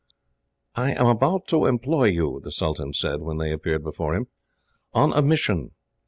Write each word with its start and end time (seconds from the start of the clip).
"I 0.75 0.93
am 0.93 1.05
about 1.05 1.45
to 1.49 1.67
employ 1.67 2.05
you," 2.05 2.41
the 2.43 2.49
sultan 2.49 2.91
said, 2.93 3.21
when 3.21 3.37
they 3.37 3.51
appeared 3.51 3.83
before 3.83 4.15
him, 4.15 4.29
"on 4.93 5.13
a 5.13 5.21
mission. 5.21 5.73